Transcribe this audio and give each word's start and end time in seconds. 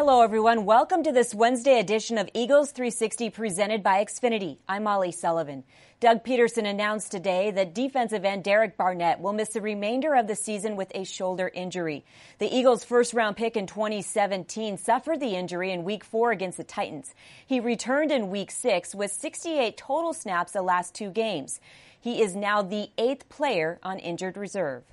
Hello, 0.00 0.22
everyone. 0.22 0.64
Welcome 0.64 1.02
to 1.02 1.10
this 1.10 1.34
Wednesday 1.34 1.80
edition 1.80 2.18
of 2.18 2.30
Eagles 2.32 2.70
360 2.70 3.30
presented 3.30 3.82
by 3.82 4.04
Xfinity. 4.04 4.58
I'm 4.68 4.84
Molly 4.84 5.10
Sullivan. 5.10 5.64
Doug 5.98 6.22
Pederson 6.22 6.68
announced 6.68 7.10
today 7.10 7.50
that 7.50 7.74
defensive 7.74 8.24
end 8.24 8.44
Derek 8.44 8.76
Barnett 8.76 9.18
will 9.18 9.32
miss 9.32 9.48
the 9.48 9.60
remainder 9.60 10.14
of 10.14 10.28
the 10.28 10.36
season 10.36 10.76
with 10.76 10.92
a 10.94 11.02
shoulder 11.02 11.50
injury. 11.52 12.04
The 12.38 12.46
Eagles' 12.46 12.84
first 12.84 13.12
round 13.12 13.36
pick 13.36 13.56
in 13.56 13.66
2017 13.66 14.78
suffered 14.78 15.18
the 15.18 15.34
injury 15.34 15.72
in 15.72 15.82
week 15.82 16.04
four 16.04 16.30
against 16.30 16.58
the 16.58 16.64
Titans. 16.64 17.12
He 17.44 17.58
returned 17.58 18.12
in 18.12 18.30
week 18.30 18.52
six 18.52 18.94
with 18.94 19.10
68 19.10 19.76
total 19.76 20.14
snaps 20.14 20.52
the 20.52 20.62
last 20.62 20.94
two 20.94 21.10
games. 21.10 21.58
He 22.00 22.22
is 22.22 22.36
now 22.36 22.62
the 22.62 22.90
eighth 22.98 23.28
player 23.28 23.80
on 23.82 23.98
injured 23.98 24.36
reserve. 24.36 24.84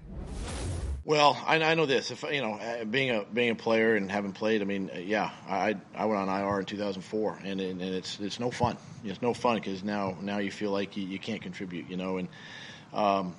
Well, 1.05 1.39
I, 1.45 1.61
I, 1.61 1.75
know 1.75 1.85
this. 1.85 2.09
If 2.09 2.23
you 2.23 2.41
know, 2.41 2.53
uh, 2.53 2.83
being 2.83 3.11
a 3.11 3.23
being 3.31 3.51
a 3.51 3.55
player 3.55 3.95
and 3.95 4.11
having 4.11 4.31
played, 4.31 4.63
I 4.63 4.65
mean, 4.65 4.89
uh, 4.93 4.97
yeah, 4.97 5.29
I 5.47 5.75
I 5.93 6.05
went 6.05 6.19
on 6.19 6.29
IR 6.29 6.61
in 6.61 6.65
2004, 6.65 7.41
and 7.43 7.61
and 7.61 7.79
it's 7.79 8.19
it's 8.19 8.39
no 8.39 8.49
fun. 8.49 8.75
It's 9.03 9.21
no 9.21 9.35
fun 9.35 9.57
because 9.57 9.83
now 9.83 10.17
now 10.19 10.39
you 10.39 10.49
feel 10.49 10.71
like 10.71 10.97
you, 10.97 11.05
you 11.05 11.19
can't 11.19 11.43
contribute, 11.43 11.91
you 11.91 11.97
know, 11.97 12.17
and 12.17 12.27
um, 12.91 13.35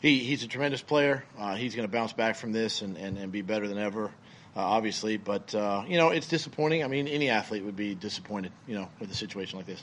he 0.00 0.20
he's 0.20 0.44
a 0.44 0.46
tremendous 0.46 0.80
player. 0.80 1.24
Uh, 1.36 1.56
he's 1.56 1.74
going 1.74 1.86
to 1.86 1.92
bounce 1.92 2.12
back 2.12 2.36
from 2.36 2.52
this 2.52 2.80
and, 2.80 2.96
and, 2.96 3.18
and 3.18 3.32
be 3.32 3.42
better 3.42 3.66
than 3.66 3.78
ever, 3.78 4.04
uh, 4.54 4.60
obviously. 4.60 5.16
But 5.16 5.52
uh, 5.56 5.82
you 5.88 5.98
know, 5.98 6.10
it's 6.10 6.28
disappointing. 6.28 6.84
I 6.84 6.86
mean, 6.86 7.08
any 7.08 7.28
athlete 7.28 7.64
would 7.64 7.76
be 7.76 7.96
disappointed, 7.96 8.52
you 8.68 8.76
know, 8.76 8.88
with 9.00 9.10
a 9.10 9.16
situation 9.16 9.58
like 9.58 9.66
this. 9.66 9.82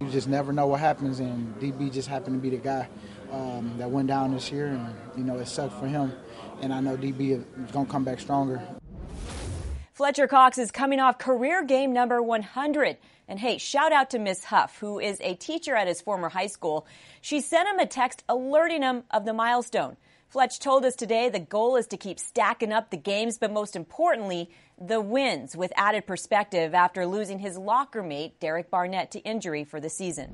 You 0.00 0.08
just 0.08 0.28
never 0.28 0.50
know 0.50 0.66
what 0.66 0.80
happens, 0.80 1.20
and 1.20 1.54
DB 1.60 1.92
just 1.92 2.08
happened 2.08 2.34
to 2.36 2.40
be 2.40 2.56
the 2.56 2.62
guy 2.62 2.88
um, 3.30 3.74
that 3.76 3.90
went 3.90 4.08
down 4.08 4.32
this 4.32 4.50
year, 4.50 4.68
and 4.68 4.94
you 5.14 5.22
know 5.22 5.36
it 5.36 5.46
sucked 5.46 5.78
for 5.78 5.86
him. 5.86 6.14
And 6.62 6.72
I 6.72 6.80
know 6.80 6.96
DB 6.96 7.32
is 7.32 7.70
to 7.72 7.84
come 7.84 8.02
back 8.02 8.18
stronger. 8.18 8.62
Fletcher 9.92 10.26
Cox 10.26 10.56
is 10.56 10.70
coming 10.70 11.00
off 11.00 11.18
career 11.18 11.62
game 11.62 11.92
number 11.92 12.22
100. 12.22 12.96
And 13.28 13.38
hey, 13.38 13.58
shout 13.58 13.92
out 13.92 14.08
to 14.10 14.18
Miss 14.18 14.44
Huff, 14.44 14.78
who 14.78 14.98
is 14.98 15.20
a 15.20 15.34
teacher 15.34 15.76
at 15.76 15.86
his 15.86 16.00
former 16.00 16.30
high 16.30 16.46
school. 16.46 16.86
She 17.20 17.42
sent 17.42 17.68
him 17.68 17.78
a 17.78 17.84
text 17.84 18.24
alerting 18.26 18.80
him 18.80 19.02
of 19.10 19.26
the 19.26 19.34
milestone. 19.34 19.98
Fletch 20.30 20.60
told 20.60 20.84
us 20.84 20.94
today 20.94 21.28
the 21.28 21.40
goal 21.40 21.74
is 21.74 21.88
to 21.88 21.96
keep 21.96 22.20
stacking 22.20 22.72
up 22.72 22.90
the 22.90 22.96
games, 22.96 23.36
but 23.36 23.52
most 23.52 23.74
importantly, 23.74 24.48
the 24.80 25.00
wins 25.00 25.56
with 25.56 25.72
added 25.74 26.06
perspective 26.06 26.72
after 26.72 27.04
losing 27.04 27.40
his 27.40 27.58
locker 27.58 28.00
mate, 28.00 28.38
Derek 28.38 28.70
Barnett, 28.70 29.10
to 29.10 29.18
injury 29.22 29.64
for 29.64 29.80
the 29.80 29.90
season. 29.90 30.32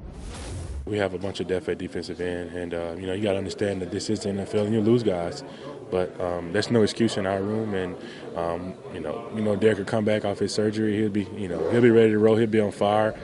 We 0.85 0.99
have 0.99 1.15
a 1.15 1.19
bunch 1.19 1.41
of 1.41 1.47
depth 1.47 1.71
at 1.71 1.79
defensive 1.79 2.21
end, 2.21 2.51
and 2.51 2.75
uh, 2.75 2.95
you 2.99 3.07
know 3.07 3.15
you 3.15 3.23
got 3.23 3.33
to 3.33 3.39
understand 3.39 3.81
that 3.81 3.91
this 3.91 4.11
is 4.11 4.21
the 4.21 4.29
NFL, 4.29 4.67
and 4.67 4.75
you 4.75 4.83
lose 4.83 5.03
guys, 5.03 5.43
but 5.91 6.21
um, 6.21 6.53
there's 6.53 6.71
no 6.71 6.83
excuse 6.83 7.17
in 7.17 7.27
our 7.27 7.43
room. 7.43 7.73
And 7.73 7.97
um, 8.37 8.75
you 8.93 9.01
know, 9.01 9.27
you 9.35 9.41
know, 9.41 9.57
Derek 9.57 9.79
will 9.79 9.87
come 9.87 10.05
back 10.05 10.27
off 10.27 10.39
his 10.41 10.53
surgery. 10.53 10.95
He'll 10.99 11.09
be, 11.09 11.27
you 11.35 11.49
know, 11.49 11.71
he'll 11.71 11.81
be 11.81 11.91
ready 11.91 12.11
to 12.11 12.19
roll. 12.19 12.37
He'll 12.37 12.47
be 12.47 12.61
on 12.61 12.71
fire. 12.71 13.19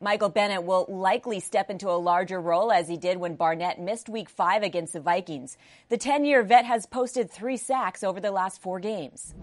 Michael 0.00 0.28
Bennett 0.28 0.62
will 0.62 0.86
likely 0.88 1.40
step 1.40 1.70
into 1.70 1.90
a 1.90 1.98
larger 1.98 2.40
role 2.40 2.70
as 2.70 2.86
he 2.86 2.96
did 2.96 3.16
when 3.16 3.34
Barnett 3.34 3.80
missed 3.80 4.08
week 4.08 4.28
five 4.28 4.62
against 4.62 4.92
the 4.92 5.00
Vikings. 5.00 5.56
The 5.88 5.96
10 5.96 6.24
year 6.24 6.44
vet 6.44 6.64
has 6.64 6.86
posted 6.86 7.28
three 7.28 7.56
sacks 7.56 8.04
over 8.04 8.20
the 8.20 8.30
last 8.30 8.62
four 8.62 8.78
games. 8.78 9.34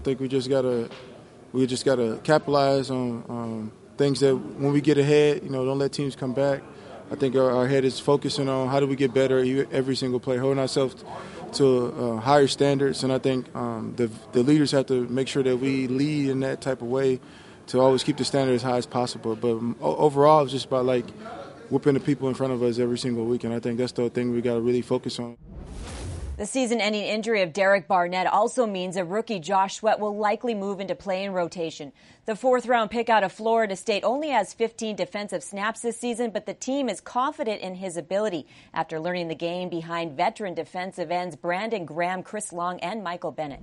I 0.00 0.04
think 0.04 0.20
we 0.20 0.28
just 0.28 0.48
got 0.48 0.62
to 0.62 0.88
we 1.52 1.66
just 1.66 1.84
got 1.84 1.96
to 1.96 2.20
capitalize 2.22 2.88
on 2.88 3.24
um, 3.28 3.72
things 3.96 4.20
that 4.20 4.36
when 4.36 4.72
we 4.72 4.80
get 4.80 4.96
ahead, 4.96 5.42
you 5.42 5.50
know, 5.50 5.64
don't 5.64 5.78
let 5.78 5.92
teams 5.92 6.14
come 6.14 6.34
back. 6.34 6.62
I 7.10 7.16
think 7.16 7.34
our, 7.34 7.50
our 7.50 7.66
head 7.66 7.84
is 7.84 7.98
focusing 7.98 8.48
on 8.48 8.68
how 8.68 8.78
do 8.78 8.86
we 8.86 8.94
get 8.94 9.12
better 9.12 9.38
every 9.72 9.96
single 9.96 10.20
play, 10.20 10.36
holding 10.36 10.60
ourselves 10.60 11.04
to 11.54 11.94
uh, 12.16 12.20
higher 12.20 12.46
standards. 12.46 13.02
And 13.02 13.12
I 13.12 13.18
think 13.18 13.54
um, 13.56 13.94
the, 13.96 14.08
the 14.32 14.44
leaders 14.44 14.70
have 14.70 14.86
to 14.86 15.06
make 15.08 15.26
sure 15.26 15.42
that 15.42 15.56
we 15.56 15.88
lead 15.88 16.30
in 16.30 16.40
that 16.40 16.60
type 16.60 16.80
of 16.80 16.88
way 16.88 17.20
to 17.68 17.80
always 17.80 18.02
keep 18.02 18.16
the 18.16 18.24
standard 18.24 18.54
as 18.54 18.62
high 18.62 18.76
as 18.76 18.86
possible. 18.86 19.36
But 19.36 19.52
um, 19.52 19.76
overall, 19.80 20.42
it's 20.42 20.52
just 20.52 20.66
about 20.66 20.84
like 20.84 21.08
whooping 21.70 21.94
the 21.94 22.00
people 22.00 22.28
in 22.28 22.34
front 22.34 22.52
of 22.52 22.62
us 22.62 22.78
every 22.78 22.98
single 22.98 23.24
week. 23.24 23.44
And 23.44 23.52
I 23.52 23.60
think 23.60 23.78
that's 23.78 23.92
the 23.92 24.10
thing 24.10 24.32
we 24.32 24.40
got 24.40 24.54
to 24.54 24.60
really 24.60 24.82
focus 24.82 25.18
on. 25.18 25.36
The 26.36 26.46
season 26.46 26.80
ending 26.80 27.04
injury 27.04 27.42
of 27.42 27.52
Derek 27.52 27.86
Barnett 27.86 28.26
also 28.26 28.66
means 28.66 28.96
a 28.96 29.04
rookie 29.04 29.38
Josh 29.38 29.76
Sweat 29.76 30.00
will 30.00 30.16
likely 30.16 30.52
move 30.52 30.80
into 30.80 30.96
play 30.96 31.22
in 31.22 31.32
rotation. 31.32 31.92
The 32.26 32.34
fourth 32.34 32.66
round 32.66 32.90
pick 32.90 33.08
out 33.08 33.22
of 33.22 33.30
Florida 33.30 33.76
State 33.76 34.02
only 34.02 34.30
has 34.30 34.52
15 34.52 34.96
defensive 34.96 35.44
snaps 35.44 35.82
this 35.82 35.96
season, 35.96 36.32
but 36.32 36.44
the 36.44 36.52
team 36.52 36.88
is 36.88 37.00
confident 37.00 37.60
in 37.60 37.76
his 37.76 37.96
ability 37.96 38.48
after 38.72 38.98
learning 38.98 39.28
the 39.28 39.36
game 39.36 39.68
behind 39.68 40.16
veteran 40.16 40.54
defensive 40.54 41.12
ends 41.12 41.36
Brandon 41.36 41.84
Graham, 41.84 42.24
Chris 42.24 42.52
Long, 42.52 42.80
and 42.80 43.04
Michael 43.04 43.30
Bennett. 43.30 43.60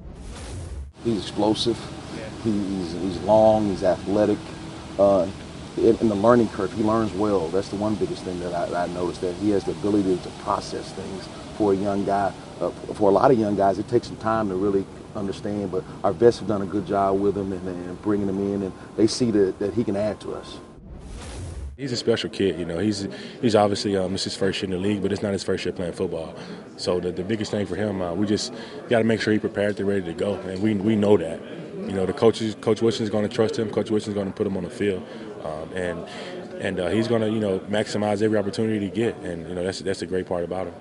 He's 1.03 1.19
explosive. 1.19 1.77
He's, 2.43 2.93
he's 2.93 3.17
long. 3.19 3.69
He's 3.69 3.83
athletic. 3.83 4.37
Uh, 4.97 5.27
in, 5.77 5.97
in, 5.97 6.09
the 6.09 6.15
learning 6.15 6.49
curve, 6.49 6.73
he 6.73 6.83
learns 6.83 7.13
well. 7.13 7.47
That's 7.47 7.69
the 7.69 7.77
one 7.77 7.95
biggest 7.95 8.23
thing 8.23 8.39
that 8.41 8.53
I, 8.53 8.83
I 8.83 8.87
noticed 8.87 9.21
that 9.21 9.33
he 9.35 9.51
has 9.51 9.63
the 9.63 9.71
ability 9.71 10.17
to 10.17 10.29
process 10.43 10.91
things 10.93 11.29
for 11.57 11.73
a 11.73 11.75
young 11.75 12.03
guy 12.05 12.33
uh, 12.61 12.69
for 12.93 13.09
a 13.09 13.13
lot 13.13 13.31
of 13.31 13.39
young 13.39 13.55
guys, 13.55 13.79
it 13.79 13.87
takes 13.87 14.07
some 14.07 14.17
time 14.17 14.47
to 14.49 14.55
really 14.55 14.85
understand. 15.15 15.71
But 15.71 15.83
our 16.03 16.13
vets 16.13 16.39
have 16.39 16.47
done 16.47 16.61
a 16.61 16.65
good 16.65 16.85
job 16.85 17.19
with 17.19 17.37
him 17.37 17.51
and, 17.51 17.67
and 17.67 18.01
bringing 18.01 18.29
him 18.29 18.39
in, 18.53 18.63
and 18.63 18.73
they 18.95 19.07
see 19.07 19.31
that, 19.31 19.59
that 19.59 19.73
he 19.73 19.83
can 19.83 19.95
add 19.95 20.19
to 20.21 20.33
us. 20.33 20.59
He's 21.77 21.91
a 21.91 21.97
special 21.97 22.29
kid, 22.29 22.59
you 22.59 22.65
know. 22.65 22.77
He's 22.77 23.07
he's 23.41 23.55
obviously 23.55 23.97
um, 23.97 24.13
is 24.13 24.23
his 24.23 24.35
first 24.35 24.61
year 24.61 24.71
in 24.71 24.79
the 24.79 24.87
league, 24.87 25.01
but 25.01 25.11
it's 25.11 25.23
not 25.23 25.33
his 25.33 25.43
first 25.43 25.65
year 25.65 25.73
playing 25.73 25.93
football. 25.93 26.35
So 26.77 26.99
the, 26.99 27.11
the 27.11 27.23
biggest 27.23 27.49
thing 27.49 27.65
for 27.65 27.75
him, 27.75 28.01
uh, 28.01 28.13
we 28.13 28.27
just 28.27 28.53
got 28.87 28.99
to 28.99 29.03
make 29.03 29.19
sure 29.19 29.33
he's 29.33 29.41
prepared, 29.41 29.79
and 29.79 29.87
ready 29.87 30.03
to 30.03 30.13
go, 30.13 30.35
and 30.35 30.61
we 30.61 30.75
we 30.75 30.95
know 30.95 31.17
that. 31.17 31.41
You 31.87 31.93
know, 31.93 32.05
the 32.05 32.13
coaches, 32.13 32.55
Coach 32.61 32.81
Wilson's 32.81 33.09
going 33.09 33.27
to 33.27 33.33
trust 33.33 33.57
him. 33.57 33.69
Coach 33.69 33.89
Wilson's 33.89 34.13
going 34.13 34.27
to 34.27 34.33
put 34.33 34.47
him 34.47 34.57
on 34.57 34.63
the 34.63 34.69
field, 34.69 35.05
um, 35.43 35.71
and 35.73 36.05
and 36.59 36.79
uh, 36.79 36.89
he's 36.89 37.07
going 37.07 37.21
to 37.21 37.29
you 37.29 37.39
know 37.39 37.59
maximize 37.61 38.21
every 38.21 38.37
opportunity 38.37 38.79
to 38.79 38.95
get, 38.95 39.15
and 39.17 39.47
you 39.47 39.55
know 39.55 39.63
that's 39.63 39.79
that's 39.79 40.01
a 40.01 40.05
great 40.05 40.27
part 40.27 40.43
about 40.43 40.67
him. 40.67 40.73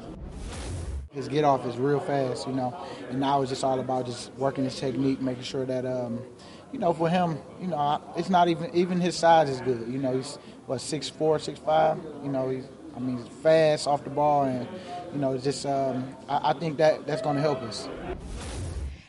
His 1.13 1.27
get 1.27 1.43
off 1.43 1.67
is 1.67 1.77
real 1.77 1.99
fast, 1.99 2.47
you 2.47 2.53
know, 2.53 2.77
and 3.09 3.19
now 3.19 3.43
it's 3.43 3.51
just 3.51 3.65
all 3.65 3.81
about 3.81 4.07
just 4.07 4.33
working 4.35 4.63
his 4.63 4.79
technique, 4.79 5.21
making 5.21 5.43
sure 5.43 5.67
that, 5.67 5.85
um, 5.85 6.23
you 6.71 6.79
know, 6.79 6.93
for 6.93 7.09
him, 7.09 7.37
you 7.61 7.67
know, 7.67 8.01
it's 8.17 8.31
not 8.31 8.49
even 8.49 8.71
even 8.75 9.01
his 9.01 9.17
size 9.17 9.51
is 9.51 9.61
good. 9.61 9.89
You 9.89 9.99
know, 9.99 10.17
he's 10.17 10.37
what 10.67 10.81
six 10.81 11.09
four, 11.09 11.39
six 11.39 11.59
five. 11.59 11.99
You 12.23 12.31
know, 12.31 12.49
he's 12.49 12.69
I 12.97 12.99
mean, 12.99 13.25
fast 13.43 13.87
off 13.87 14.05
the 14.05 14.11
ball, 14.11 14.45
and 14.45 14.67
you 15.13 15.19
know, 15.19 15.37
just 15.39 15.65
um, 15.67 16.17
I, 16.29 16.51
I 16.51 16.53
think 16.53 16.77
that 16.79 17.07
that's 17.07 17.23
going 17.23 17.37
to 17.37 17.43
help 17.43 17.63
us. 17.63 17.89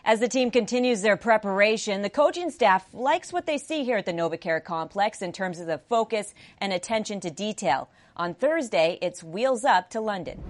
As 0.03 0.19
the 0.19 0.27
team 0.27 0.49
continues 0.49 1.03
their 1.03 1.15
preparation, 1.15 2.01
the 2.01 2.09
coaching 2.09 2.49
staff 2.49 2.87
likes 2.91 3.31
what 3.31 3.45
they 3.45 3.59
see 3.59 3.83
here 3.83 3.97
at 3.97 4.07
the 4.07 4.13
NovaCare 4.13 4.63
complex 4.63 5.21
in 5.21 5.31
terms 5.31 5.59
of 5.59 5.67
the 5.67 5.77
focus 5.77 6.33
and 6.57 6.73
attention 6.73 7.19
to 7.19 7.29
detail. 7.29 7.87
On 8.17 8.33
Thursday, 8.33 8.97
it's 8.99 9.23
wheels 9.23 9.63
up 9.63 9.91
to 9.91 10.01
London. 10.01 10.43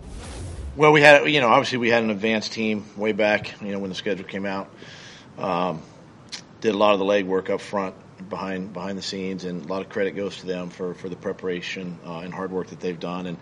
Well, 0.78 0.94
we 0.94 1.02
had, 1.02 1.30
you 1.30 1.42
know, 1.42 1.50
obviously 1.50 1.80
we 1.80 1.90
had 1.90 2.02
an 2.02 2.12
advanced 2.12 2.54
team 2.54 2.86
way 2.96 3.12
back, 3.12 3.62
you 3.62 3.74
know, 3.74 3.80
when 3.80 3.90
the 3.90 3.96
schedule 3.96 4.26
came 4.26 4.46
out. 4.46 4.74
Um, 5.38 5.82
did 6.62 6.74
a 6.74 6.78
lot 6.78 6.94
of 6.94 7.00
the 7.00 7.06
legwork 7.06 7.50
up 7.50 7.60
front, 7.60 7.94
behind 8.30 8.72
behind 8.72 8.98
the 8.98 9.02
scenes, 9.02 9.44
and 9.44 9.66
a 9.66 9.68
lot 9.68 9.82
of 9.82 9.90
credit 9.90 10.16
goes 10.16 10.38
to 10.38 10.46
them 10.46 10.70
for, 10.70 10.94
for 10.94 11.10
the 11.10 11.18
preparation 11.18 12.00
uh, 12.06 12.20
and 12.20 12.34
hard 12.34 12.52
work 12.52 12.68
that 12.68 12.80
they've 12.80 13.00
done, 13.00 13.26
and 13.26 13.38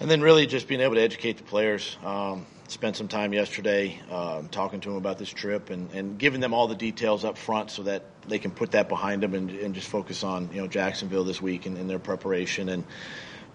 and 0.00 0.10
then 0.10 0.20
really 0.20 0.46
just 0.46 0.66
being 0.66 0.80
able 0.80 0.96
to 0.96 1.00
educate 1.00 1.36
the 1.36 1.44
players. 1.44 1.96
Um, 2.04 2.46
spent 2.68 2.96
some 2.96 3.08
time 3.08 3.32
yesterday 3.32 4.00
um, 4.10 4.48
talking 4.48 4.80
to 4.80 4.88
them 4.88 4.98
about 4.98 5.18
this 5.18 5.30
trip 5.30 5.70
and, 5.70 5.90
and 5.92 6.18
giving 6.18 6.40
them 6.40 6.52
all 6.54 6.66
the 6.66 6.74
details 6.74 7.24
up 7.24 7.38
front 7.38 7.70
so 7.70 7.82
that 7.84 8.04
they 8.28 8.38
can 8.38 8.50
put 8.50 8.72
that 8.72 8.88
behind 8.88 9.22
them 9.22 9.34
and, 9.34 9.50
and 9.50 9.74
just 9.74 9.88
focus 9.88 10.24
on 10.24 10.50
you 10.52 10.60
know 10.60 10.66
Jacksonville 10.66 11.24
this 11.24 11.40
week 11.40 11.66
and, 11.66 11.78
and 11.78 11.88
their 11.88 11.98
preparation 11.98 12.68
and 12.68 12.84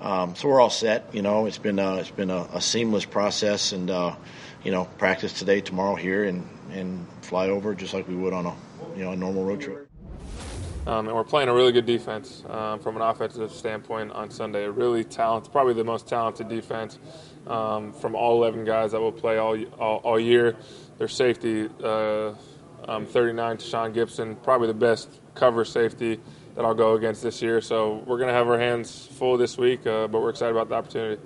um, 0.01 0.35
so 0.35 0.47
we're 0.47 0.59
all 0.59 0.72
set. 0.72 1.13
You 1.13 1.22
know, 1.22 1.45
it's 1.45 1.59
been 1.59 1.77
a, 1.77 1.97
it's 1.97 2.09
been 2.09 2.31
a, 2.31 2.47
a 2.53 2.61
seamless 2.61 3.05
process, 3.05 3.72
and 3.72 3.89
uh, 3.89 4.16
you 4.63 4.72
know, 4.72 4.85
practice 4.97 5.31
today, 5.38 5.61
tomorrow 5.61 5.95
here, 5.95 6.23
and 6.23 6.47
and 6.72 7.05
fly 7.22 7.49
over 7.49 7.75
just 7.75 7.93
like 7.93 8.07
we 8.07 8.16
would 8.16 8.34
on 8.34 8.47
a 8.47 8.55
you 8.96 9.03
know 9.03 9.11
a 9.11 9.16
normal 9.16 9.46
road 9.46 9.61
trip. 9.61 9.91
Um, 10.87 11.07
and 11.07 11.16
we're 11.16 11.23
playing 11.23 11.47
a 11.47 11.53
really 11.53 11.72
good 11.72 11.85
defense 11.85 12.43
um, 12.49 12.79
from 12.79 12.95
an 12.95 13.03
offensive 13.03 13.51
standpoint 13.51 14.11
on 14.13 14.31
Sunday. 14.31 14.63
A 14.63 14.72
really 14.72 15.03
talented, 15.03 15.51
probably 15.51 15.75
the 15.75 15.83
most 15.83 16.07
talented 16.07 16.49
defense 16.49 16.97
um, 17.45 17.93
from 17.93 18.16
all 18.16 18.43
11 18.43 18.66
guys 18.66 18.91
that 18.93 18.99
will 18.99 19.11
play 19.11 19.37
all 19.37 19.55
all, 19.79 19.97
all 19.97 20.19
year. 20.19 20.55
Their 20.97 21.07
safety, 21.07 21.69
uh, 21.83 22.33
um, 22.87 23.05
39 23.05 23.57
Tashaun 23.57 23.93
Gipson, 23.93 24.41
probably 24.41 24.67
the 24.67 24.73
best 24.73 25.22
cover 25.35 25.66
safety 25.66 26.19
that 26.55 26.66
I'll 26.66 26.73
go 26.73 26.95
against 26.95 27.22
this 27.22 27.43
year. 27.43 27.61
So 27.61 28.03
we're 28.07 28.17
going 28.17 28.29
to 28.29 28.33
have 28.33 28.47
our 28.47 28.59
hands 28.59 29.05
full 29.05 29.37
this 29.37 29.57
week, 29.57 29.85
uh, 29.85 30.07
but 30.07 30.22
we're 30.22 30.31
excited 30.31 30.55
about 30.55 30.69
the 30.69 30.75
opportunity. 30.75 31.22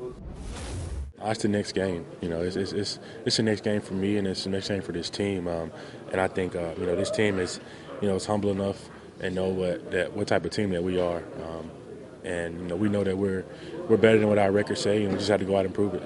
It's 1.23 1.41
the 1.41 1.47
next 1.47 1.71
game. 1.71 2.05
You 2.21 2.29
know, 2.29 2.41
it's, 2.41 2.57
it's, 2.57 2.73
it's, 2.73 2.99
it's, 3.25 3.37
the 3.37 3.43
next 3.43 3.63
game 3.63 3.81
for 3.81 3.93
me, 3.93 4.17
and 4.17 4.27
it's 4.27 4.43
the 4.43 4.49
next 4.49 4.67
game 4.67 4.81
for 4.81 4.91
this 4.91 5.09
team. 5.09 5.47
Um, 5.47 5.71
and 6.11 6.19
I 6.19 6.27
think 6.27 6.55
uh, 6.55 6.73
you 6.77 6.85
know 6.85 6.95
this 6.95 7.09
team 7.09 7.39
is, 7.39 7.59
you 8.01 8.09
know, 8.09 8.15
is 8.15 8.25
humble 8.25 8.51
enough 8.51 8.89
and 9.19 9.35
know 9.35 9.49
what 9.49 9.91
that 9.91 10.13
what 10.13 10.27
type 10.27 10.45
of 10.45 10.51
team 10.51 10.69
that 10.71 10.83
we 10.83 10.99
are. 10.99 11.23
Um, 11.43 11.71
and 12.23 12.59
you 12.59 12.67
know, 12.67 12.75
we 12.75 12.89
know 12.89 13.03
that 13.03 13.17
we're 13.17 13.45
we're 13.87 13.97
better 13.97 14.17
than 14.19 14.27
what 14.27 14.37
our 14.37 14.51
records 14.51 14.81
say, 14.81 15.03
and 15.03 15.11
we 15.11 15.17
just 15.17 15.29
have 15.29 15.39
to 15.39 15.45
go 15.45 15.57
out 15.57 15.65
and 15.65 15.73
prove 15.73 15.93
it. 15.93 16.03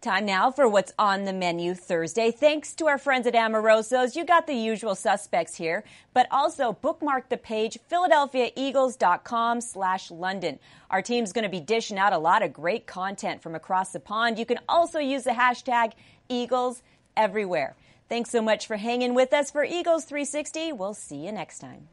Time 0.00 0.24
now 0.24 0.50
for 0.50 0.66
what's 0.66 0.94
on 0.98 1.26
the 1.26 1.32
menu 1.34 1.74
Thursday. 1.74 2.30
Thanks 2.30 2.72
to 2.76 2.86
our 2.86 2.96
friends 2.96 3.26
at 3.26 3.34
Amoroso's, 3.34 4.16
you 4.16 4.24
got 4.24 4.46
the 4.46 4.54
usual 4.54 4.94
suspects 4.94 5.56
here, 5.56 5.84
but 6.14 6.26
also 6.30 6.72
bookmark 6.72 7.28
the 7.28 7.36
page 7.36 7.78
philadelphiaeagles.com 7.90 9.60
slash 9.60 10.10
London. 10.10 10.58
Our 10.90 11.02
team's 11.02 11.34
going 11.34 11.42
to 11.42 11.50
be 11.50 11.60
dishing 11.60 11.98
out 11.98 12.14
a 12.14 12.18
lot 12.18 12.42
of 12.42 12.54
great 12.54 12.86
content 12.86 13.42
from 13.42 13.54
across 13.54 13.92
the 13.92 14.00
pond. 14.00 14.38
You 14.38 14.46
can 14.46 14.58
also 14.70 15.00
use 15.00 15.24
the 15.24 15.32
hashtag 15.32 15.92
Eagles 16.30 16.82
everywhere. 17.14 17.76
Thanks 18.10 18.30
so 18.30 18.42
much 18.42 18.66
for 18.66 18.76
hanging 18.76 19.14
with 19.14 19.32
us 19.32 19.52
for 19.52 19.62
Eagles 19.62 20.04
360. 20.04 20.72
We'll 20.72 20.94
see 20.94 21.24
you 21.26 21.30
next 21.30 21.60
time. 21.60 21.86